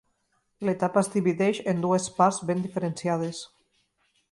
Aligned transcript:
L'etapa 0.69 1.01
es 1.05 1.09
divideix 1.15 1.59
en 1.73 1.85
dues 1.85 2.09
parts 2.17 2.41
ben 2.51 2.65
diferenciades. 2.67 3.45